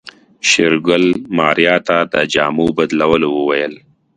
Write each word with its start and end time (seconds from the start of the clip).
شېرګل 0.49 1.03
ماريا 1.37 1.75
ته 1.87 1.97
د 2.13 2.15
جامو 2.33 2.67
بدلولو 2.77 3.29
وويل. 3.37 3.73